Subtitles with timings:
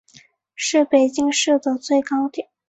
[0.55, 2.49] 是北京市的最高点。